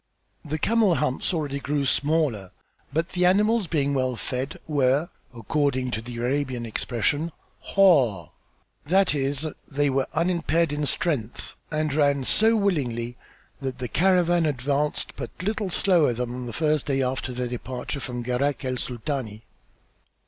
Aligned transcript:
The 0.43 0.57
camel 0.57 0.95
humps 0.95 1.31
already 1.31 1.59
grew 1.59 1.85
smaller 1.85 2.49
but 2.91 3.09
the 3.09 3.23
animals, 3.23 3.67
being 3.67 3.93
well 3.93 4.15
fed, 4.15 4.59
were, 4.65 5.09
according 5.31 5.91
to 5.91 6.01
the 6.01 6.17
Arabian 6.17 6.65
expression, 6.65 7.31
"harde," 7.75 8.29
that 8.83 9.13
is, 9.13 9.45
they 9.67 9.91
were 9.91 10.07
unimpaired 10.13 10.73
in 10.73 10.87
strength 10.87 11.55
and 11.71 11.93
ran 11.93 12.23
so 12.23 12.55
willingly 12.55 13.15
that 13.61 13.77
the 13.77 13.87
caravan 13.87 14.47
advanced 14.47 15.15
but 15.15 15.29
little 15.43 15.69
slower 15.69 16.13
than 16.13 16.33
on 16.33 16.45
the 16.47 16.51
first 16.53 16.87
day 16.87 17.03
after 17.03 17.31
their 17.31 17.47
departure 17.47 17.99
from 17.99 18.23
Gharak 18.23 18.65
el 18.65 18.77
Sultani. 18.77 19.43